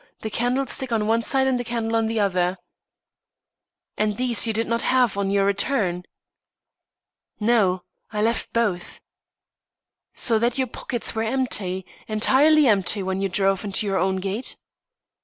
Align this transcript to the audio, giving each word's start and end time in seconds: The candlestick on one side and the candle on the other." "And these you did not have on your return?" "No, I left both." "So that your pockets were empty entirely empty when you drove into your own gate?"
The 0.21 0.31
candlestick 0.31 0.91
on 0.91 1.05
one 1.05 1.21
side 1.21 1.45
and 1.45 1.59
the 1.59 1.63
candle 1.63 1.95
on 1.95 2.07
the 2.07 2.19
other." 2.19 2.57
"And 3.97 4.17
these 4.17 4.47
you 4.47 4.51
did 4.51 4.65
not 4.67 4.81
have 4.81 5.15
on 5.15 5.29
your 5.29 5.45
return?" 5.45 6.05
"No, 7.39 7.83
I 8.09 8.23
left 8.23 8.51
both." 8.51 8.99
"So 10.15 10.39
that 10.39 10.57
your 10.57 10.65
pockets 10.65 11.13
were 11.13 11.21
empty 11.21 11.85
entirely 12.07 12.65
empty 12.65 13.03
when 13.03 13.21
you 13.21 13.29
drove 13.29 13.63
into 13.63 13.85
your 13.85 13.99
own 13.99 14.15
gate?" 14.15 14.55